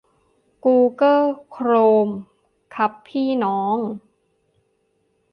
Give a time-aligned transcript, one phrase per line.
[0.65, 1.17] กูเก้อ
[1.51, 1.71] โคร
[2.07, 2.09] ม!
[2.73, 3.77] ครับพี่น้อง